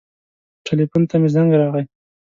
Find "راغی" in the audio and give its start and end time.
1.61-1.83